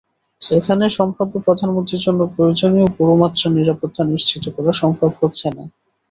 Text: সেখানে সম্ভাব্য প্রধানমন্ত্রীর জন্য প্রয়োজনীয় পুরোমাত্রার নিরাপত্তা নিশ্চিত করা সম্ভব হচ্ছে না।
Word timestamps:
সেখানে 0.41 0.85
সম্ভাব্য 0.89 1.33
প্রধানমন্ত্রীর 1.39 2.01
জন্য 2.01 2.21
প্রয়োজনীয় 2.35 2.87
পুরোমাত্রার 2.97 3.55
নিরাপত্তা 3.57 4.01
নিশ্চিত 4.05 4.43
করা 4.55 4.71
সম্ভব 4.81 5.11
হচ্ছে 5.21 5.47
না। 5.49 5.63